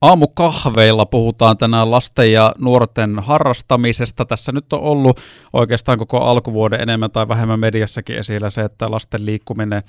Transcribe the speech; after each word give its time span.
Aamukahveilla 0.00 1.06
puhutaan 1.06 1.56
tänään 1.56 1.90
lasten 1.90 2.32
ja 2.32 2.52
nuorten 2.58 3.18
harrastamisesta. 3.18 4.24
Tässä 4.24 4.52
nyt 4.52 4.72
on 4.72 4.80
ollut 4.80 5.20
oikeastaan 5.52 5.98
koko 5.98 6.18
alkuvuoden 6.18 6.80
enemmän 6.80 7.10
tai 7.10 7.28
vähemmän 7.28 7.60
mediassakin 7.60 8.16
esillä 8.16 8.50
se, 8.50 8.60
että 8.60 8.90
lasten 8.90 9.26
liikkuminen 9.26 9.82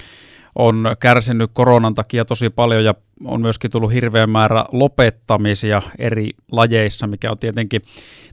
on 0.56 0.96
kärsinyt 1.00 1.52
koronan 1.54 1.96
takia 1.96 2.26
tosi 2.26 2.50
paljon 2.50 2.84
ja 2.84 2.94
on 3.26 3.42
myöskin 3.42 3.72
tullut 3.72 3.94
hirveän 3.94 4.30
määrä 4.30 4.66
lopettamisia 4.72 5.82
eri 5.98 6.30
lajeissa, 6.52 7.08
mikä 7.08 7.32
on 7.32 7.38
tietenkin 7.38 7.82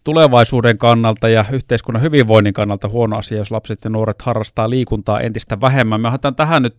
tulevaisuuden 0.04 0.78
kannalta 0.78 1.28
ja 1.28 1.44
yhteiskunnan 1.52 2.02
hyvinvoinnin 2.02 2.52
kannalta 2.52 2.88
huono 2.88 3.18
asia, 3.18 3.38
jos 3.38 3.50
lapset 3.50 3.84
ja 3.84 3.90
nuoret 3.90 4.22
harrastaa 4.22 4.70
liikuntaa 4.70 5.20
entistä 5.20 5.60
vähemmän. 5.60 6.00
Me 6.00 6.08
otetaan 6.08 6.36
tähän 6.36 6.62
nyt 6.62 6.76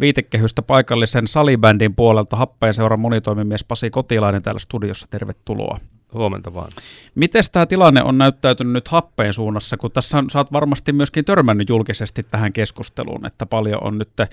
viitekehystä 0.00 0.62
paikallisen 0.62 1.26
salibändin 1.26 1.94
puolelta 1.94 2.36
Happeen 2.36 2.74
seuran 2.74 3.00
monitoimimies 3.00 3.64
Pasi 3.64 3.90
Kotilainen 3.90 4.42
täällä 4.42 4.58
studiossa. 4.58 5.06
Tervetuloa. 5.10 5.78
Huomenta 6.14 6.54
vaan. 6.54 6.68
Miten 7.14 7.42
tämä 7.52 7.66
tilanne 7.66 8.02
on 8.02 8.18
näyttäytynyt 8.18 8.72
nyt 8.72 8.88
happeen 8.88 9.32
suunnassa, 9.32 9.76
kun 9.76 9.92
tässä 9.92 10.18
on, 10.18 10.30
sä 10.30 10.38
oot 10.38 10.52
varmasti 10.52 10.92
myöskin 10.92 11.24
törmännyt 11.24 11.68
julkisesti 11.68 12.22
tähän 12.22 12.52
keskusteluun, 12.52 13.26
että 13.26 13.46
paljon 13.46 13.84
on 13.84 13.98
nyt 13.98 14.20
ö, 14.20 14.26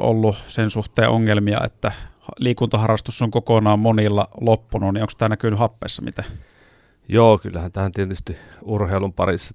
ollut 0.00 0.36
sen 0.46 0.70
suhteen 0.70 1.08
ongelmia, 1.08 1.60
että 1.64 1.92
liikuntaharrastus 2.38 3.22
on 3.22 3.30
kokonaan 3.30 3.78
monilla 3.78 4.28
loppunut, 4.40 4.94
niin 4.94 5.02
onko 5.02 5.12
tämä 5.18 5.28
näkynyt 5.28 5.58
happeessa 5.58 6.02
miten? 6.02 6.24
Joo, 7.08 7.38
kyllähän 7.38 7.72
tähän 7.72 7.92
tietysti 7.92 8.36
urheilun 8.62 9.12
parissa 9.12 9.54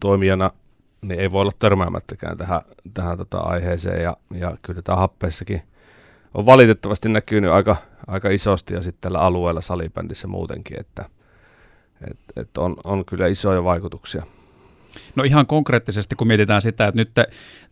toimijana 0.00 0.50
niin 1.02 1.20
ei 1.20 1.32
voi 1.32 1.40
olla 1.40 1.52
törmäämättäkään 1.58 2.36
tähän, 2.36 2.60
tähän 2.94 3.18
tota 3.18 3.38
aiheeseen 3.38 4.02
ja, 4.02 4.16
ja 4.34 4.56
kyllä 4.62 4.82
tämä 4.82 4.96
happeessakin 4.96 5.62
on 6.34 6.46
valitettavasti 6.46 7.08
näkynyt 7.08 7.50
aika, 7.50 7.76
aika 8.06 8.30
isosti 8.30 8.74
ja 8.74 8.82
sitten 8.82 9.00
tällä 9.00 9.18
alueella 9.18 9.60
salibändissä 9.60 10.26
muutenkin, 10.26 10.80
että 10.80 11.04
et, 12.10 12.18
et 12.36 12.58
on, 12.58 12.76
on 12.84 13.04
kyllä 13.04 13.26
isoja 13.26 13.64
vaikutuksia. 13.64 14.22
No 15.16 15.24
ihan 15.24 15.46
konkreettisesti, 15.46 16.16
kun 16.16 16.26
mietitään 16.26 16.62
sitä, 16.62 16.86
että 16.86 17.00
nyt 17.00 17.10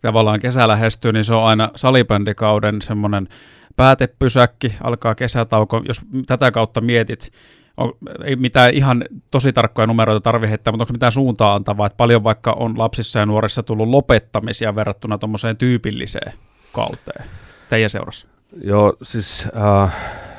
tavallaan 0.02 0.40
kesä 0.40 0.68
lähestyy, 0.68 1.12
niin 1.12 1.24
se 1.24 1.34
on 1.34 1.44
aina 1.44 1.70
salibändikauden 1.76 2.82
semmoinen 2.82 3.28
päätepysäkki, 3.76 4.76
alkaa 4.82 5.14
kesätauko. 5.14 5.82
Jos 5.88 6.00
tätä 6.26 6.50
kautta 6.50 6.80
mietit, 6.80 7.32
on, 7.76 7.92
ei 8.24 8.36
mitään 8.36 8.74
ihan 8.74 9.04
tosi 9.30 9.52
tarkkoja 9.52 9.86
numeroita 9.86 10.20
tarvitse 10.20 10.50
heittää, 10.50 10.72
mutta 10.72 10.82
onko 10.82 10.92
mitään 10.92 11.12
suuntaa 11.12 11.54
antavaa, 11.54 11.86
että 11.86 11.96
paljon 11.96 12.24
vaikka 12.24 12.52
on 12.52 12.78
lapsissa 12.78 13.18
ja 13.18 13.26
nuorissa 13.26 13.62
tullut 13.62 13.88
lopettamisia 13.88 14.74
verrattuna 14.74 15.18
tuommoiseen 15.18 15.56
tyypilliseen 15.56 16.32
kauteen 16.72 17.24
teidän 17.68 17.90
seurassa? 17.90 18.26
Joo, 18.62 18.96
siis 19.02 19.48
äh, 19.56 19.96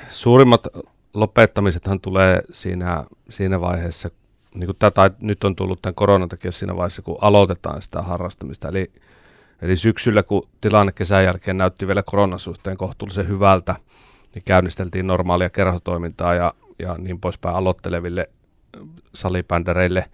suurimmat 0.09 0.67
lopettamisethan 1.13 1.99
tulee 1.99 2.41
siinä, 2.51 3.03
siinä 3.29 3.61
vaiheessa, 3.61 4.09
niin 4.55 4.65
kuin 4.65 4.75
tätä 4.79 5.11
nyt 5.19 5.43
on 5.43 5.55
tullut 5.55 5.81
tämän 5.81 5.95
koronan 5.95 6.29
takia 6.29 6.51
siinä 6.51 6.75
vaiheessa, 6.75 7.01
kun 7.01 7.17
aloitetaan 7.21 7.81
sitä 7.81 8.01
harrastamista. 8.01 8.67
Eli, 8.67 8.91
eli 9.61 9.77
syksyllä, 9.77 10.23
kun 10.23 10.47
tilanne 10.61 10.91
kesän 10.91 11.23
jälkeen 11.23 11.57
näytti 11.57 11.87
vielä 11.87 12.03
koronan 12.03 12.39
suhteen 12.39 12.77
kohtuullisen 12.77 13.27
hyvältä, 13.27 13.75
niin 14.35 14.43
käynnisteltiin 14.45 15.07
normaalia 15.07 15.49
kerhotoimintaa 15.49 16.35
ja, 16.35 16.53
ja 16.79 16.95
niin 16.97 17.19
poispäin 17.19 17.55
aloitteleville 17.55 18.29
salibändereille, 19.13 20.05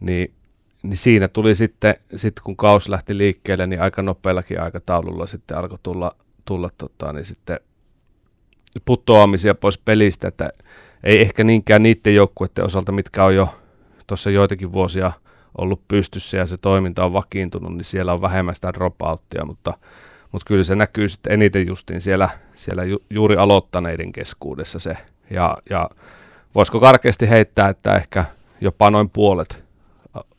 niin, 0.00 0.34
niin 0.82 0.96
siinä 0.96 1.28
tuli 1.28 1.54
sitten, 1.54 1.94
sitten, 2.16 2.44
kun 2.44 2.56
kaus 2.56 2.88
lähti 2.88 3.18
liikkeelle, 3.18 3.66
niin 3.66 3.82
aika 3.82 4.02
nopeallakin 4.02 4.60
aikataululla 4.60 5.26
sitten 5.26 5.58
alkoi 5.58 5.78
tulla 5.82 6.16
tulla 6.44 6.70
tota, 6.78 7.12
niin 7.12 7.24
sitten 7.24 7.60
putoamisia 8.84 9.54
pois 9.54 9.78
pelistä, 9.78 10.28
että 10.28 10.50
ei 11.04 11.20
ehkä 11.20 11.44
niinkään 11.44 11.82
niiden 11.82 12.14
joukkueiden 12.14 12.64
osalta, 12.64 12.92
mitkä 12.92 13.24
on 13.24 13.34
jo 13.34 13.54
tuossa 14.06 14.30
joitakin 14.30 14.72
vuosia 14.72 15.12
ollut 15.58 15.88
pystyssä 15.88 16.36
ja 16.36 16.46
se 16.46 16.56
toiminta 16.56 17.04
on 17.04 17.12
vakiintunut, 17.12 17.76
niin 17.76 17.84
siellä 17.84 18.12
on 18.12 18.20
vähemmän 18.20 18.54
sitä 18.54 18.72
dropouttia, 18.72 19.44
mutta, 19.44 19.74
mutta 20.32 20.46
kyllä 20.46 20.64
se 20.64 20.74
näkyy 20.74 21.08
sitten 21.08 21.32
eniten 21.32 21.66
justiin 21.66 22.00
siellä, 22.00 22.28
siellä 22.54 22.84
ju, 22.84 23.02
juuri 23.10 23.36
aloittaneiden 23.36 24.12
keskuudessa 24.12 24.78
se. 24.78 24.96
Ja, 25.30 25.56
ja 25.70 25.90
voisiko 26.54 26.80
karkeasti 26.80 27.30
heittää, 27.30 27.68
että 27.68 27.96
ehkä 27.96 28.24
jopa 28.60 28.90
noin 28.90 29.10
puolet 29.10 29.64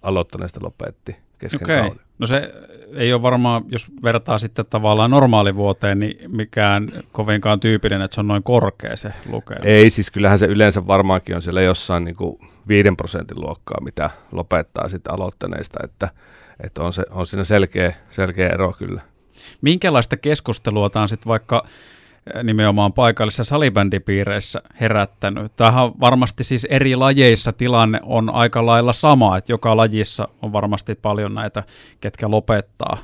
aloittaneista 0.02 0.60
lopetti 0.64 1.16
kesken 1.42 1.66
okay. 1.66 1.82
kauden. 1.82 2.06
No 2.20 2.26
se 2.26 2.54
ei 2.96 3.14
ole 3.14 3.22
varmaan, 3.22 3.64
jos 3.68 3.88
vertaa 4.04 4.40
sitten 4.40 4.66
tavallaan 4.70 5.12
normaalivuoteen, 5.12 6.00
niin 6.00 6.32
mikään 6.32 6.92
kovinkaan 7.12 7.60
tyypillinen, 7.60 8.06
että 8.06 8.16
se 8.16 8.22
on 8.22 8.28
noin 8.28 8.44
korkea 8.44 8.96
se 8.96 9.14
lukema. 9.30 9.60
Ei, 9.64 9.90
siis 9.90 10.12
kyllähän 10.12 10.38
se 10.38 10.46
yleensä 10.46 10.88
varmaankin 10.88 11.36
on 11.36 11.42
siellä 11.42 11.62
jossain 11.62 12.04
niin 12.04 12.16
kuin 12.16 12.40
5 12.68 12.90
prosentin 12.98 13.42
luokkaa, 13.42 13.82
mitä 13.84 14.10
lopettaa 14.32 14.90
sitten 14.90 15.14
aloittaneista, 15.14 15.80
että, 15.84 16.10
että 16.64 16.84
on, 16.84 16.94
se, 16.94 17.04
on 17.10 17.26
siinä 17.26 17.44
selkeä, 17.44 17.94
selkeä 18.10 18.50
ero 18.50 18.74
kyllä. 18.78 19.02
Minkälaista 19.62 20.18
keskustelua 20.18 20.90
tämä 20.90 21.04
on 21.04 21.10
sitten 21.10 21.30
vaikka 21.30 21.64
nimenomaan 22.44 22.94
paikallisissa 22.94 23.44
salibändipiireissä 23.44 24.62
herättänyt. 24.80 25.56
Tämähän 25.56 25.84
on 25.84 25.94
varmasti 26.00 26.44
siis 26.44 26.68
eri 26.70 26.96
lajeissa 26.96 27.54
tilanne 27.54 28.00
on 28.04 28.30
aika 28.30 28.66
lailla 28.66 28.94
sama, 28.94 29.38
että 29.38 29.52
joka 29.52 29.78
lajissa 29.78 30.28
on 30.42 30.54
varmasti 30.54 30.96
paljon 30.96 31.34
näitä, 31.34 31.64
ketkä 32.02 32.32
lopettaa. 32.32 32.98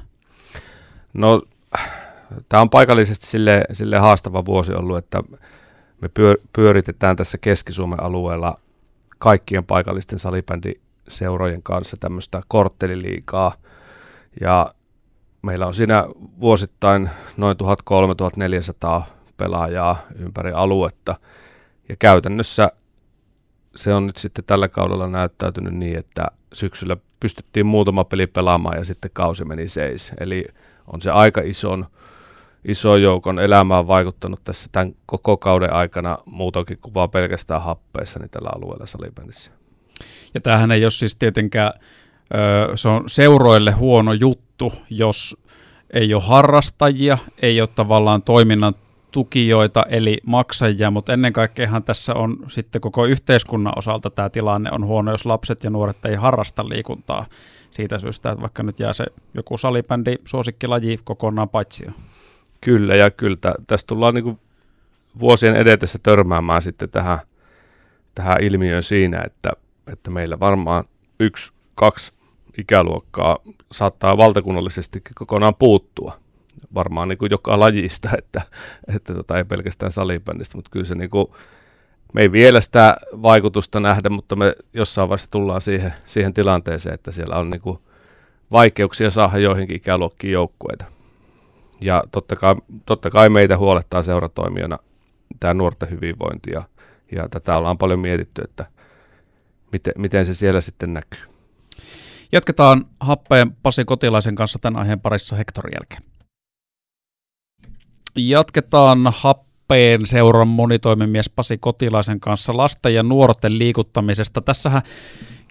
No, 1.14 1.42
tämä 2.50 2.62
on 2.62 2.70
paikallisesti 2.70 3.28
sille, 3.28 3.64
sille 3.74 3.98
haastava 3.98 4.46
vuosi 4.46 4.74
ollut, 4.74 4.98
että 4.98 5.24
me 6.02 6.10
pyöritetään 6.54 7.16
tässä 7.16 7.38
Keski-Suomen 7.38 8.04
alueella 8.04 8.60
kaikkien 9.18 9.66
paikallisten 9.66 10.20
salibändiseurojen 10.20 11.64
kanssa 11.64 11.98
tämmöistä 12.00 12.42
kortteliliikaa. 12.48 13.54
Ja 14.42 14.74
meillä 15.48 15.68
on 15.68 15.74
siinä 15.74 16.06
vuosittain 16.40 17.10
noin 17.38 17.58
1300-1400 19.00 19.02
pelaajaa 19.38 19.98
ympäri 20.20 20.52
aluetta. 20.52 21.16
Ja 21.90 21.96
käytännössä 22.00 22.72
se 23.76 23.94
on 23.94 24.08
nyt 24.08 24.18
sitten 24.18 24.44
tällä 24.46 24.68
kaudella 24.68 25.08
näyttäytynyt 25.08 25.74
niin, 25.74 25.98
että 25.98 26.28
syksyllä 26.54 26.98
pystyttiin 27.20 27.66
muutama 27.66 28.04
peli 28.04 28.28
pelaamaan 28.28 28.78
ja 28.78 28.86
sitten 28.86 29.12
kausi 29.14 29.46
meni 29.46 29.68
seis. 29.68 30.12
Eli 30.20 30.46
on 30.94 31.02
se 31.02 31.12
aika 31.12 31.42
ison, 31.44 31.86
iso 32.66 32.96
joukon 32.96 33.40
elämään 33.40 33.88
vaikuttanut 33.88 34.44
tässä 34.44 34.70
tämän 34.72 34.96
koko 35.06 35.38
kauden 35.38 35.74
aikana 35.74 36.18
muutokin 36.26 36.78
kuin 36.82 36.94
vaan 36.94 37.10
pelkästään 37.10 37.62
happeissa 37.62 38.20
niin 38.20 38.30
tällä 38.30 38.50
alueella 38.56 38.86
salibändissä. 38.86 39.52
Ja 40.34 40.42
tämähän 40.42 40.72
ei 40.72 40.84
ole 40.84 40.92
siis 40.92 41.16
tietenkään, 41.16 41.74
se 42.76 42.90
on 42.90 43.04
seuroille 43.08 43.72
huono 43.72 44.14
juttu, 44.14 44.47
jos 44.90 45.38
ei 45.94 46.14
ole 46.14 46.24
harrastajia, 46.24 47.18
ei 47.42 47.62
ole 47.62 47.70
tavallaan 47.76 48.22
toiminnan 48.22 48.76
tukijoita 49.12 49.86
eli 49.90 50.18
maksajia, 50.26 50.92
mutta 50.92 51.14
ennen 51.14 51.34
kaikkeahan 51.34 51.84
tässä 51.84 52.14
on 52.14 52.38
sitten 52.48 52.82
koko 52.82 53.06
yhteiskunnan 53.06 53.74
osalta 53.78 54.10
tämä 54.10 54.30
tilanne 54.30 54.70
on 54.74 54.86
huono, 54.86 55.12
jos 55.12 55.26
lapset 55.26 55.64
ja 55.64 55.70
nuoret 55.70 56.06
ei 56.06 56.16
harrasta 56.16 56.70
liikuntaa 56.70 57.26
siitä 57.72 58.00
syystä, 58.00 58.32
että 58.32 58.42
vaikka 58.42 58.64
nyt 58.64 58.80
jää 58.80 58.94
se 58.94 59.06
joku 59.34 59.58
salibändi 59.58 60.16
suosikkilaji 60.26 61.00
kokonaan 61.04 61.50
paitsi. 61.50 61.86
Kyllä, 62.62 62.96
ja 62.96 63.12
kyllä 63.12 63.38
tässä 63.68 63.88
tullaan 63.88 64.14
niin 64.14 64.40
vuosien 65.20 65.56
edetessä 65.56 66.00
törmäämään 66.04 66.62
sitten 66.62 66.90
tähän, 66.90 67.20
tähän 68.16 68.44
ilmiöön 68.44 68.84
siinä, 68.84 69.22
että, 69.26 69.52
että 69.92 70.12
meillä 70.12 70.40
varmaan 70.40 70.84
yksi, 71.20 71.54
kaksi 71.76 72.17
ikäluokkaa 72.58 73.38
saattaa 73.72 74.18
valtakunnallisesti 74.18 75.02
kokonaan 75.16 75.56
puuttua. 75.56 76.20
Varmaan 76.74 77.08
niin 77.08 77.18
kuin 77.18 77.32
joka 77.32 77.60
lajista, 77.60 78.10
että, 78.18 78.42
että 78.96 79.14
tota, 79.14 79.38
ei 79.38 79.46
pelkästään 79.46 79.92
salibändistä, 79.92 80.58
mutta 80.58 80.72
kyllä 80.72 80.86
se 80.86 80.96
niin 80.96 81.10
kuin, 81.10 81.28
me 82.14 82.22
ei 82.22 82.32
vielä 82.32 82.62
sitä 82.62 82.98
vaikutusta 83.22 83.80
nähdä, 83.80 84.10
mutta 84.10 84.36
me 84.36 84.56
jossain 84.74 85.10
vaiheessa 85.10 85.32
tullaan 85.32 85.62
siihen, 85.62 85.94
siihen 86.06 86.34
tilanteeseen, 86.34 86.94
että 86.94 87.12
siellä 87.12 87.36
on 87.36 87.50
niin 87.50 87.62
kuin 87.62 87.80
vaikeuksia 88.52 89.10
saada 89.10 89.38
joihinkin 89.38 89.78
ikäluokkiin 89.78 90.34
joukkueita. 90.34 90.86
Ja 91.82 92.04
totta 92.12 92.36
kai, 92.36 92.56
totta 92.86 93.10
kai 93.10 93.30
meitä 93.30 93.58
huolettaa 93.58 94.04
seuratoimijana 94.04 94.78
tämä 95.40 95.54
nuorten 95.54 95.90
hyvinvointi 95.90 96.52
ja, 96.52 96.64
ja 97.12 97.30
tätä 97.30 97.58
ollaan 97.58 97.78
paljon 97.78 98.00
mietitty, 98.00 98.42
että 98.42 98.66
miten, 99.72 99.94
miten 99.98 100.26
se 100.26 100.34
siellä 100.34 100.62
sitten 100.62 100.94
näkyy. 100.94 101.37
Jatketaan 102.32 102.86
happeen 103.00 103.56
Pasi 103.64 103.86
Kotilaisen 103.86 104.36
kanssa 104.36 104.60
tämän 104.60 104.82
aiheen 104.82 105.00
parissa 105.00 105.36
hektorin 105.36 105.74
jälkeen. 105.80 106.02
Jatketaan 108.16 109.14
happeen 109.18 110.06
seuran 110.06 110.48
monitoimimies 110.48 111.30
Pasi 111.30 111.58
Kotilaisen 111.58 112.20
kanssa 112.20 112.58
lasten 112.58 112.94
ja 112.94 113.04
nuorten 113.04 113.60
liikuttamisesta. 113.60 114.42
Tässähän 114.42 114.82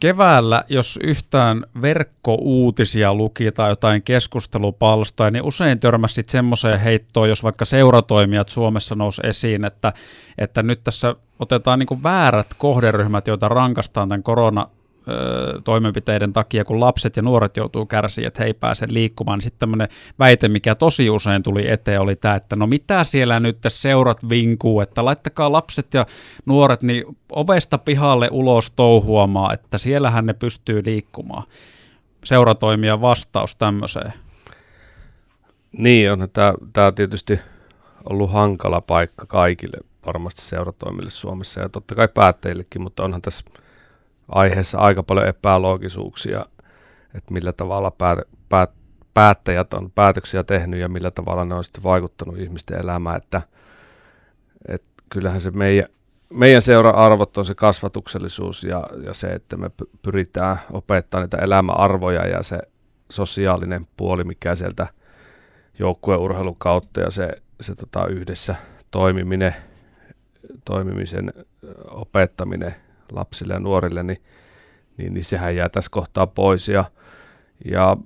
keväällä, 0.00 0.64
jos 0.69 0.99
yhtään 1.02 1.64
verkkouutisia 1.82 3.14
luki 3.14 3.52
tai 3.52 3.70
jotain 3.70 4.02
keskustelupalstoja, 4.02 5.31
niin 5.31 5.44
usein 5.44 5.81
törmäsit 5.81 6.29
semmoiseen 6.29 6.81
heittoon, 6.81 7.29
jos 7.29 7.43
vaikka 7.43 7.64
seuratoimijat 7.64 8.49
Suomessa 8.49 8.94
nousi 8.94 9.22
esiin, 9.25 9.64
että, 9.64 9.93
että 10.38 10.62
nyt 10.62 10.84
tässä 10.84 11.17
otetaan 11.38 11.79
niin 11.79 12.02
väärät 12.02 12.55
kohderyhmät, 12.58 13.26
joita 13.26 13.49
rankastaan 13.49 14.08
tämän 14.08 14.22
korona 14.22 14.69
toimenpiteiden 15.64 16.32
takia, 16.32 16.64
kun 16.64 16.81
lapset 16.81 17.17
ja 17.17 17.23
nuoret 17.23 17.56
joutuu 17.56 17.87
kärsiä, 17.87 18.29
että 18.29 18.43
he 18.43 18.47
ei 18.47 18.55
pääse 18.55 18.87
liikkumaan, 18.91 19.43
sitten 19.43 19.58
tämmöinen 19.58 19.88
väite, 20.19 20.49
mikä 20.49 20.75
tosi 20.75 21.11
usein 21.11 21.43
tuli 21.43 21.70
eteen, 21.70 22.00
oli 22.00 22.17
tämä, 22.17 22.35
että 22.35 22.56
no 22.56 22.67
mitä 22.67 23.05
siellä 23.05 23.41
nyt 23.41 23.58
seurat 23.69 24.29
vinkuu, 24.29 24.81
että 24.81 25.05
laittakaa 25.05 25.53
lapset 25.53 25.94
ja 25.94 26.06
nuoret 26.47 26.82
niin 26.82 27.05
ovesta 27.32 27.79
pihalle 27.79 28.29
ulos 28.32 28.70
touhuamaan, 28.70 29.55
että 29.55 29.79
siellähän 29.79 30.26
ne 30.26 30.32
pystyy 30.32 30.82
liikkumaan. 30.85 31.43
Seuratoimia 32.25 33.00
vastaus 33.00 33.56
tämmöiseen. 33.56 34.12
Niin 35.79 36.12
on, 36.12 36.29
tämä, 36.32 36.55
tämä 36.73 36.93
tietysti 36.93 37.41
ollut 38.11 38.32
hankala 38.32 38.81
paikka 38.81 39.26
kaikille 39.26 39.79
varmasti 40.06 40.43
seuratoimille 40.43 41.11
Suomessa 41.11 41.61
ja 41.61 41.69
totta 41.69 41.94
kai 41.94 42.08
päättäjillekin, 42.08 42.82
mutta 42.82 43.05
onhan 43.05 43.23
tässä 43.23 43.44
aiheessa 44.28 44.78
aika 44.78 45.02
paljon 45.02 45.28
epäloogisuuksia, 45.28 46.46
että 47.14 47.32
millä 47.32 47.52
tavalla 47.52 47.90
päät, 47.90 48.19
päät, 48.49 48.70
päättäjät 49.14 49.75
on 49.75 49.90
päätöksiä 49.94 50.44
tehnyt 50.44 50.81
ja 50.81 50.88
millä 50.88 51.11
tavalla 51.11 51.44
ne 51.44 51.55
on 51.55 51.64
sitten 51.64 51.82
vaikuttanut 51.82 52.38
ihmisten 52.38 52.81
elämään, 52.81 53.17
että, 53.17 53.43
että 54.69 54.88
kyllähän 55.08 55.40
se 55.40 55.50
meidän, 55.50 55.88
meidän 56.31 56.62
seura-arvot 56.62 57.38
on 57.38 57.44
se 57.44 57.55
kasvatuksellisuus 57.55 58.64
ja, 58.64 58.82
ja 59.05 59.14
se, 59.14 59.26
että 59.26 59.56
me 59.56 59.70
pyritään 60.02 60.56
opettaa 60.72 61.20
niitä 61.20 61.37
elämäarvoja 61.37 62.26
ja 62.26 62.43
se 62.43 62.58
sosiaalinen 63.11 63.87
puoli, 63.96 64.25
mikä 64.25 64.55
sieltä 64.55 64.87
joukkueurheilun 65.79 66.56
kautta 66.58 67.00
ja 67.00 67.11
se, 67.11 67.43
se 67.61 67.75
tota 67.75 68.06
yhdessä 68.06 68.55
toimiminen, 68.90 69.55
toimimisen 70.64 71.32
opettaminen 71.90 72.75
lapsille 73.12 73.55
ja 73.55 73.61
nuorille, 73.61 74.03
niin, 74.03 74.23
niin, 74.97 75.14
niin 75.14 75.25
sehän 75.25 75.56
jää 75.56 75.69
tässä 75.69 75.91
kohtaa 75.91 76.26
pois. 76.26 76.69
Ja, 76.69 76.85
ja 77.64 77.97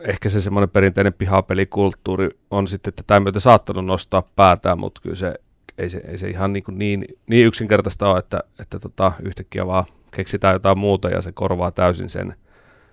ehkä 0.00 0.28
se 0.28 0.40
semmoinen 0.40 0.70
perinteinen 0.70 1.14
pihapelikulttuuri 1.14 2.28
on 2.50 2.68
sitten 2.68 2.92
tätä 2.92 3.20
myötä 3.20 3.40
saattanut 3.40 3.84
nostaa 3.84 4.22
päätään, 4.36 4.78
mutta 4.78 5.00
kyllä 5.00 5.16
se 5.16 5.34
ei 5.78 5.90
se, 5.90 6.02
ei 6.08 6.18
se 6.18 6.28
ihan 6.28 6.52
niin, 6.52 6.64
niin, 6.72 7.04
niin 7.26 7.46
yksinkertaista 7.46 8.10
ole, 8.10 8.18
että, 8.18 8.40
että 8.60 8.78
tota, 8.78 9.12
yhtäkkiä 9.22 9.66
vaan 9.66 9.84
keksitään 10.10 10.52
jotain 10.52 10.78
muuta 10.78 11.08
ja 11.08 11.22
se 11.22 11.32
korvaa 11.32 11.70
täysin 11.70 12.10
sen, 12.10 12.34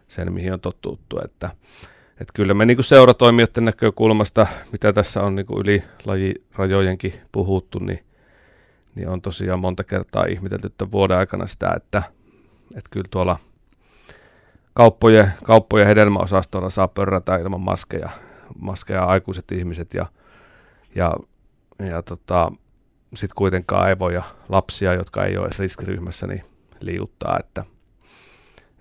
sen 0.08 0.34
mihin 0.34 0.54
on 0.54 0.60
totuttu. 0.60 1.20
Että, 1.26 1.50
että 2.12 2.34
kyllä 2.34 2.54
me 2.54 2.66
niin 2.66 2.84
seuratoimijoiden 2.84 3.66
näkökulmasta, 3.66 4.48
mitä 4.72 4.94
tässä 4.94 5.24
on 5.24 5.36
niin 5.36 5.46
yli 5.60 5.84
lajirajojenkin 6.06 7.14
puhuttu, 7.32 7.80
niin 7.80 8.00
niin 8.96 9.10
on 9.10 9.22
tosiaan 9.22 9.60
monta 9.60 9.84
kertaa 9.84 10.26
ihmetelty 10.26 10.70
tämän 10.70 10.92
vuoden 10.92 11.18
aikana 11.18 11.48
sitä, 11.48 11.74
että, 11.76 12.04
että 12.76 12.90
kyllä 12.92 13.08
tuolla 13.12 13.38
kauppojen, 14.74 15.34
kauppojen 15.44 15.88
hedelmäosastolla 15.88 16.70
saa 16.70 16.88
pörrätä 16.88 17.36
ilman 17.36 17.62
maskeja, 17.62 18.10
maskeja 18.60 19.06
aikuiset 19.06 19.52
ihmiset 19.52 19.94
ja, 19.94 20.06
ja, 20.96 21.14
ja 21.80 22.02
tota, 22.02 22.52
sitten 23.14 23.36
kuitenkaan 23.36 23.90
ei 23.90 24.00
voi 24.00 24.22
lapsia, 24.50 24.94
jotka 24.94 25.24
ei 25.24 25.38
ole 25.38 25.50
riskiryhmässä, 25.60 26.28
niin 26.28 26.44
liuttaa, 26.82 27.38
että, 27.40 27.64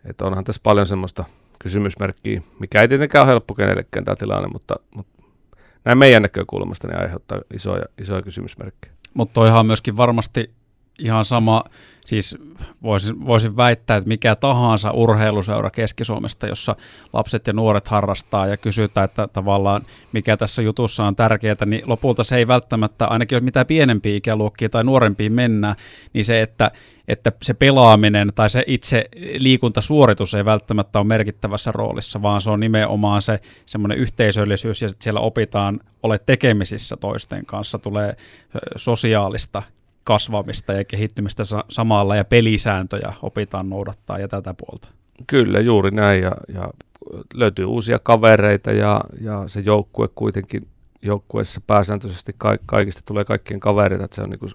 että 0.04 0.24
onhan 0.24 0.44
tässä 0.44 0.60
paljon 0.62 0.86
semmoista 0.86 1.24
kysymysmerkkiä, 1.58 2.42
mikä 2.58 2.82
ei 2.82 2.88
tietenkään 2.88 3.22
ole 3.22 3.32
helppo 3.32 3.54
kenellekään 3.54 4.04
tämä 4.04 4.16
tilanne, 4.16 4.48
mutta, 4.48 4.74
mutta 4.94 5.22
näin 5.84 5.98
meidän 5.98 6.22
näkökulmasta 6.22 6.88
ne 6.88 6.94
aiheuttaa 6.94 7.38
isoja, 7.54 7.84
isoja 7.98 8.22
kysymysmerkkejä. 8.22 8.94
Mutta 9.14 9.34
toihan 9.34 9.60
on 9.60 9.66
myöskin 9.66 9.96
varmasti 9.96 10.50
ihan 10.98 11.24
sama, 11.24 11.64
siis 12.06 12.36
voisin, 12.82 13.26
voisin 13.26 13.56
väittää, 13.56 13.96
että 13.96 14.08
mikä 14.08 14.36
tahansa 14.36 14.90
urheiluseura 14.90 15.70
Keski-Suomesta, 15.70 16.46
jossa 16.46 16.76
lapset 17.12 17.46
ja 17.46 17.52
nuoret 17.52 17.88
harrastaa 17.88 18.46
ja 18.46 18.56
kysytään, 18.56 19.04
että 19.04 19.28
tavallaan 19.32 19.82
mikä 20.12 20.36
tässä 20.36 20.62
jutussa 20.62 21.04
on 21.04 21.16
tärkeää, 21.16 21.56
niin 21.66 21.82
lopulta 21.86 22.24
se 22.24 22.36
ei 22.36 22.48
välttämättä, 22.48 23.06
ainakin 23.06 23.36
jos 23.36 23.42
mitä 23.42 23.64
pienempiä 23.64 24.16
ikäluokkia 24.16 24.68
tai 24.68 24.84
nuorempiin 24.84 25.32
mennään, 25.32 25.76
niin 26.12 26.24
se, 26.24 26.42
että, 26.42 26.70
että 27.08 27.32
se 27.42 27.54
pelaaminen 27.54 28.32
tai 28.34 28.50
se 28.50 28.64
itse 28.66 29.04
liikuntasuoritus 29.36 30.34
ei 30.34 30.44
välttämättä 30.44 30.98
ole 30.98 31.06
merkittävässä 31.06 31.72
roolissa, 31.72 32.22
vaan 32.22 32.40
se 32.40 32.50
on 32.50 32.60
nimenomaan 32.60 33.22
se 33.22 33.38
semmoinen 33.66 33.98
yhteisöllisyys 33.98 34.82
ja 34.82 34.88
siellä 35.00 35.20
opitaan 35.20 35.80
ole 36.02 36.18
tekemisissä 36.18 36.96
toisten 36.96 37.46
kanssa, 37.46 37.78
tulee 37.78 38.16
sosiaalista 38.76 39.62
kasvamista 40.04 40.72
ja 40.72 40.84
kehittymistä 40.84 41.42
samalla 41.68 42.16
ja 42.16 42.24
pelisääntöjä 42.24 43.12
opitaan 43.22 43.70
noudattaa 43.70 44.18
ja 44.18 44.28
tätä 44.28 44.54
puolta. 44.54 44.88
Kyllä, 45.26 45.60
juuri 45.60 45.90
näin 45.90 46.22
ja, 46.22 46.32
ja 46.54 46.70
löytyy 47.34 47.64
uusia 47.64 47.98
kavereita 47.98 48.72
ja, 48.72 49.00
ja 49.20 49.44
se 49.46 49.60
joukkue 49.60 50.08
kuitenkin 50.14 50.68
joukkueessa 51.02 51.60
pääsääntöisesti 51.66 52.34
ka- 52.38 52.58
kaikista 52.66 53.02
tulee 53.06 53.24
kaikkien 53.24 53.60
kavereita, 53.60 54.04
että 54.04 54.14
se, 54.14 54.22
on 54.22 54.30
niinku, 54.30 54.48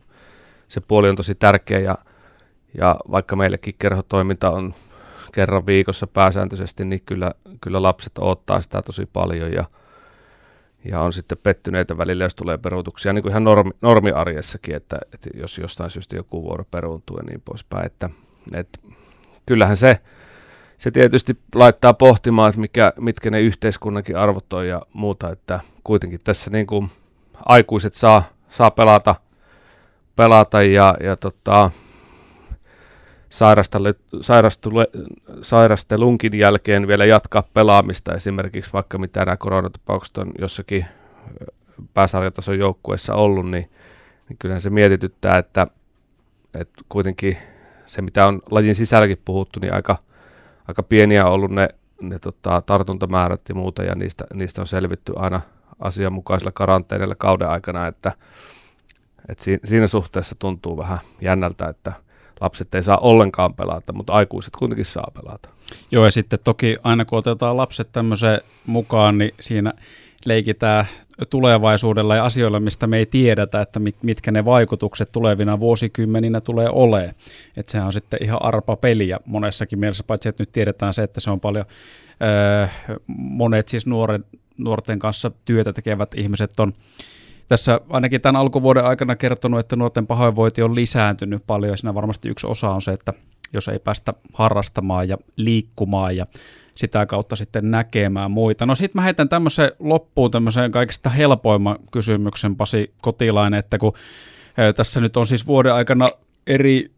se 0.67 0.81
puoli 0.81 1.09
on 1.09 1.15
tosi 1.15 1.35
tärkeä 1.35 1.79
ja, 1.79 1.97
ja 2.77 2.95
vaikka 3.11 3.35
meillekin 3.35 3.75
kerhotoiminta 3.79 4.51
on 4.51 4.73
kerran 5.33 5.65
viikossa 5.65 6.07
pääsääntöisesti, 6.07 6.85
niin 6.85 7.01
kyllä, 7.05 7.31
kyllä 7.61 7.81
lapset 7.81 8.17
odottaa 8.17 8.61
sitä 8.61 8.81
tosi 8.81 9.05
paljon 9.13 9.53
ja, 9.53 9.65
ja 10.89 11.01
on 11.01 11.13
sitten 11.13 11.37
pettyneitä 11.43 11.97
välillä, 11.97 12.23
jos 12.23 12.35
tulee 12.35 12.57
peruutuksia, 12.57 13.13
niin 13.13 13.23
kuin 13.23 13.31
ihan 13.31 13.43
normi, 13.43 13.71
normiarjessakin, 13.81 14.75
että, 14.75 14.97
että 15.13 15.29
jos 15.33 15.57
jostain 15.57 15.89
syystä 15.89 16.15
joku 16.15 16.43
vuoro 16.43 16.65
peruuntuu 16.71 17.17
ja 17.17 17.23
niin 17.23 17.41
poispäin. 17.45 17.85
Että, 17.85 18.09
että 18.53 18.79
kyllähän 19.45 19.77
se, 19.77 19.99
se 20.77 20.91
tietysti 20.91 21.37
laittaa 21.55 21.93
pohtimaan, 21.93 22.49
että 22.49 22.61
mikä, 22.61 22.93
mitkä 22.99 23.29
ne 23.29 23.41
yhteiskunnankin 23.41 24.17
arvot 24.17 24.53
on 24.53 24.67
ja 24.67 24.81
muuta, 24.93 25.31
että 25.31 25.59
kuitenkin 25.83 26.19
tässä 26.23 26.51
niin 26.51 26.67
kuin 26.67 26.89
aikuiset 27.45 27.93
saa, 27.93 28.23
saa 28.49 28.71
pelata, 28.71 29.15
pelata 30.15 30.63
ja, 30.63 30.95
ja 31.03 31.15
tota, 31.15 31.71
sairastelunkin 35.41 36.39
jälkeen 36.39 36.87
vielä 36.87 37.05
jatkaa 37.05 37.43
pelaamista. 37.53 38.13
Esimerkiksi 38.13 38.73
vaikka 38.73 38.97
mitä 38.97 39.25
nämä 39.25 39.37
koronatapaukset 39.37 40.17
on 40.17 40.31
jossakin 40.39 40.85
pääsarjatason 41.93 42.59
joukkueessa 42.59 43.13
ollut, 43.13 43.49
niin, 43.51 43.71
niin 44.29 44.37
kyllähän 44.39 44.61
se 44.61 44.69
mietityttää, 44.69 45.37
että, 45.37 45.67
että 46.53 46.83
kuitenkin 46.89 47.37
se, 47.85 48.01
mitä 48.01 48.27
on 48.27 48.41
lajin 48.51 48.75
sisälläkin 48.75 49.21
puhuttu, 49.25 49.59
niin 49.59 49.73
aika, 49.73 49.97
aika 50.67 50.83
pieniä 50.83 51.25
on 51.25 51.33
ollut 51.33 51.51
ne, 51.51 51.69
ne 52.01 52.19
tota, 52.19 52.61
tartuntamäärät 52.61 53.41
ja 53.49 53.55
muuta, 53.55 53.83
ja 53.83 53.95
niistä, 53.95 54.25
niistä 54.33 54.61
on 54.61 54.67
selvitty 54.67 55.13
aina 55.15 55.41
asianmukaisella 55.79 56.51
karanteenilla 56.51 57.15
kauden 57.15 57.49
aikana, 57.49 57.87
että, 57.87 58.11
että 59.29 59.43
siinä 59.65 59.87
suhteessa 59.87 60.35
tuntuu 60.39 60.77
vähän 60.77 60.99
jännältä, 61.21 61.69
että– 61.69 61.93
lapset 62.41 62.75
ei 62.75 62.83
saa 62.83 62.97
ollenkaan 62.97 63.53
pelata, 63.53 63.93
mutta 63.93 64.13
aikuiset 64.13 64.55
kuitenkin 64.55 64.85
saa 64.85 65.11
pelata. 65.13 65.49
Joo, 65.91 66.05
ja 66.05 66.11
sitten 66.11 66.39
toki 66.43 66.75
aina 66.83 67.05
kun 67.05 67.19
otetaan 67.19 67.57
lapset 67.57 67.91
tämmöiseen 67.91 68.41
mukaan, 68.65 69.17
niin 69.17 69.31
siinä 69.39 69.73
leikitään 70.25 70.85
tulevaisuudella 71.29 72.15
ja 72.15 72.25
asioilla, 72.25 72.59
mistä 72.59 72.87
me 72.87 72.97
ei 72.97 73.05
tiedetä, 73.05 73.61
että 73.61 73.79
mitkä 74.01 74.31
ne 74.31 74.45
vaikutukset 74.45 75.11
tulevina 75.11 75.59
vuosikymmeninä 75.59 76.41
tulee 76.41 76.69
olemaan. 76.69 77.13
Että 77.57 77.71
sehän 77.71 77.87
on 77.87 77.93
sitten 77.93 78.23
ihan 78.23 78.41
arpa 78.41 78.75
peliä 78.75 79.19
monessakin 79.25 79.79
mielessä, 79.79 80.03
paitsi 80.03 80.29
että 80.29 80.41
nyt 80.41 80.51
tiedetään 80.51 80.93
se, 80.93 81.03
että 81.03 81.19
se 81.19 81.31
on 81.31 81.39
paljon, 81.39 81.65
öö, 82.23 82.67
monet 83.17 83.67
siis 83.67 83.85
nuoren, 83.85 84.25
nuorten 84.57 84.99
kanssa 84.99 85.31
työtä 85.45 85.73
tekevät 85.73 86.09
ihmiset 86.15 86.59
on 86.59 86.73
tässä 87.47 87.81
ainakin 87.89 88.21
tämän 88.21 88.41
alkuvuoden 88.41 88.85
aikana 88.85 89.15
kertonut, 89.15 89.59
että 89.59 89.75
nuorten 89.75 90.07
pahoinvointi 90.07 90.61
on 90.61 90.75
lisääntynyt 90.75 91.41
paljon 91.47 91.71
ja 91.71 91.77
siinä 91.77 91.93
varmasti 91.93 92.29
yksi 92.29 92.47
osa 92.47 92.69
on 92.69 92.81
se, 92.81 92.91
että 92.91 93.13
jos 93.53 93.67
ei 93.67 93.79
päästä 93.79 94.13
harrastamaan 94.33 95.09
ja 95.09 95.17
liikkumaan 95.35 96.17
ja 96.17 96.25
sitä 96.75 97.05
kautta 97.05 97.35
sitten 97.35 97.71
näkemään 97.71 98.31
muita. 98.31 98.65
No 98.65 98.75
sitten 98.75 98.99
mä 98.99 99.03
heitän 99.03 99.29
tämmöisen 99.29 99.71
loppuun 99.79 100.31
tämmöisen 100.31 100.71
kaikista 100.71 101.09
helpoimman 101.09 101.79
kysymyksen 101.91 102.55
Pasi 102.55 102.93
Kotilainen, 103.01 103.59
että 103.59 103.77
kun 103.77 103.93
tässä 104.75 104.99
nyt 104.99 105.17
on 105.17 105.27
siis 105.27 105.47
vuoden 105.47 105.73
aikana 105.73 106.09
eri 106.47 106.91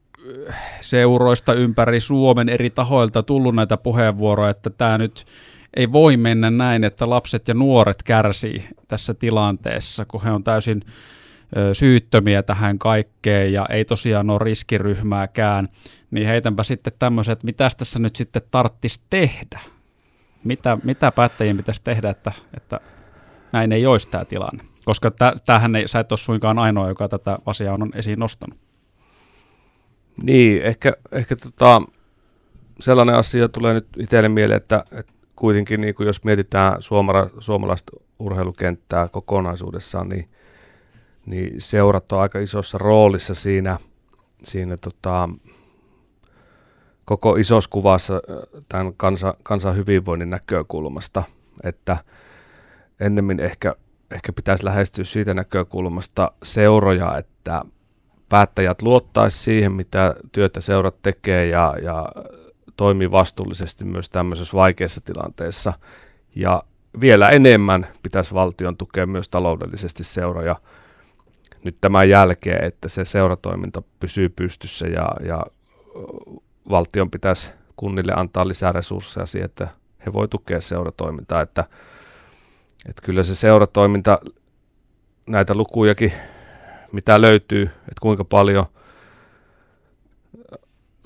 seuroista 0.82 1.54
ympäri 1.54 2.00
Suomen 2.00 2.50
eri 2.50 2.70
tahoilta 2.70 3.24
tullut 3.24 3.56
näitä 3.56 3.78
puheenvuoroja, 3.78 4.50
että 4.50 4.70
tämä 4.70 4.98
nyt 4.98 5.26
ei 5.74 5.92
voi 5.92 6.18
mennä 6.18 6.52
näin, 6.52 6.84
että 6.84 7.10
lapset 7.10 7.48
ja 7.48 7.54
nuoret 7.54 8.04
kärsii 8.04 8.68
tässä 8.88 9.14
tilanteessa, 9.14 10.06
kun 10.06 10.24
he 10.24 10.32
on 10.32 10.44
täysin 10.44 10.82
syyttömiä 11.74 12.44
tähän 12.44 12.80
kaikkeen 12.80 13.54
ja 13.54 13.66
ei 13.70 13.86
tosiaan 13.86 14.30
ole 14.30 14.40
riskiryhmääkään, 14.42 15.68
niin 16.12 16.28
heitänpä 16.28 16.64
sitten 16.64 16.94
tämmöiset, 17.00 17.32
että 17.32 17.46
mitä 17.46 17.70
tässä 17.78 18.00
nyt 18.00 18.16
sitten 18.16 18.42
tarttisi 18.52 19.02
tehdä? 19.10 19.60
Mitä, 20.44 20.78
mitä 20.84 21.12
päättäjien 21.12 21.58
pitäisi 21.58 21.82
tehdä, 21.84 22.10
että, 22.10 22.32
että 22.58 22.80
näin 23.52 23.72
ei 23.72 23.86
olisi 23.86 24.08
tämä 24.08 24.26
tilanne? 24.26 24.64
Koska 24.86 25.12
tämähän 25.46 25.76
ei, 25.76 25.88
sä 25.88 26.00
et 26.00 26.12
ole 26.12 26.18
suinkaan 26.18 26.60
ainoa, 26.60 26.88
joka 26.88 27.08
tätä 27.08 27.40
asiaa 27.46 27.74
on 27.74 27.92
esiin 27.96 28.20
nostanut. 28.20 28.60
Niin, 30.24 30.62
ehkä, 30.62 30.94
ehkä 31.12 31.36
tota, 31.36 31.82
sellainen 32.80 33.16
asia 33.16 33.50
tulee 33.50 33.74
nyt 33.74 33.88
itselle 33.98 34.30
mieleen, 34.30 34.58
että, 34.58 34.84
että 34.92 35.14
kuitenkin 35.40 35.82
niin 35.82 35.96
kuin 35.96 36.08
jos 36.08 36.24
mietitään 36.24 36.82
suomala, 36.82 37.30
suomalaista 37.40 37.92
urheilukenttää 38.20 39.08
kokonaisuudessaan, 39.08 40.10
niin, 40.10 40.30
niin 41.26 41.62
seurat 41.62 42.12
on 42.12 42.22
aika 42.22 42.40
isossa 42.40 42.78
roolissa 42.78 43.36
siinä, 43.36 43.78
siinä 44.44 44.76
tota, 44.82 45.30
koko 47.06 47.36
isossa 47.36 47.70
kuvassa 47.70 48.22
tämän 48.70 48.94
kansa, 48.98 49.34
kansan 49.44 49.76
hyvinvoinnin 49.76 50.30
näkökulmasta, 50.30 51.24
että 51.64 51.98
ennemmin 53.00 53.40
ehkä, 53.40 53.76
ehkä 54.12 54.34
pitäisi 54.34 54.66
lähestyä 54.66 55.04
siitä 55.04 55.34
näkökulmasta 55.34 56.32
seuroja, 56.44 57.18
että 57.18 57.66
päättäjät 58.30 58.82
luottaisi 58.82 59.38
siihen, 59.38 59.72
mitä 59.72 60.16
työtä 60.32 60.62
seurat 60.62 60.96
tekee 61.02 61.46
ja, 61.48 61.76
ja 61.82 62.10
toimii 62.80 63.12
vastuullisesti 63.12 63.86
myös 63.86 64.10
tämmöisessä 64.10 64.58
vaikeassa 64.58 65.02
tilanteessa. 65.02 65.74
Ja 66.36 66.64
vielä 67.00 67.30
enemmän 67.30 67.88
pitäisi 68.04 68.34
valtion 68.34 68.78
tukea 68.78 69.06
myös 69.06 69.30
taloudellisesti 69.30 70.04
seuroja 70.04 70.56
nyt 71.64 71.78
tämän 71.82 72.10
jälkeen, 72.10 72.66
että 72.66 72.90
se 72.90 73.06
seuratoiminta 73.06 73.84
pysyy 74.00 74.30
pystyssä 74.30 74.88
ja, 74.88 75.10
ja 75.26 75.44
valtion 76.70 77.12
pitäisi 77.12 77.52
kunnille 77.76 78.14
antaa 78.16 78.48
lisää 78.48 78.72
resursseja 78.72 79.26
siihen, 79.26 79.46
että 79.46 79.68
he 80.06 80.14
voi 80.14 80.28
tukea 80.28 80.62
seuratoimintaa, 80.62 81.42
että, 81.42 81.66
että 82.90 83.02
kyllä 83.06 83.24
se 83.24 83.36
seuratoiminta, 83.36 84.20
näitä 85.30 85.56
lukujakin, 85.56 86.12
mitä 86.92 87.22
löytyy, 87.22 87.64
että 87.64 88.02
kuinka 88.02 88.26
paljon 88.26 88.66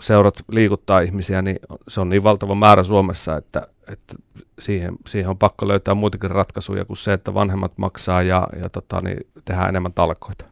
seurat 0.04 0.36
liikuttaa 0.52 1.00
ihmisiä, 1.00 1.42
niin 1.42 1.60
se 1.88 2.02
on 2.02 2.10
niin 2.10 2.24
valtava 2.24 2.56
määrä 2.56 2.84
Suomessa, 2.84 3.38
että, 3.38 3.68
että 3.92 4.16
siihen, 4.60 4.96
siihen 5.08 5.30
on 5.30 5.38
pakko 5.38 5.68
löytää 5.68 5.94
muitakin 5.94 6.32
ratkaisuja 6.32 6.86
kuin 6.86 6.98
se, 6.98 7.14
että 7.14 7.34
vanhemmat 7.34 7.78
maksaa 7.78 8.22
ja, 8.22 8.48
ja 8.62 8.70
tota, 8.70 9.02
niin 9.02 9.18
tehdään 9.46 9.70
enemmän 9.70 9.94
talkoita. 9.94 10.46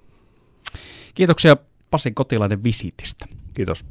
Kiitoksia 1.13 1.57
Pasi 1.91 2.11
Kotilainen 2.11 2.63
visitistä. 2.63 3.25
Kiitos. 3.53 3.85